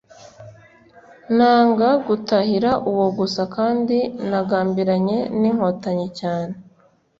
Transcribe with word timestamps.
Nanga 1.35 1.89
gutahira 2.07 2.71
uwo 2.91 3.07
gusa 3.17 3.41
kandi 3.55 3.97
nagambiranye 4.29 5.17
n'inkotanyi 5.39 6.07
cyane. 6.19 6.55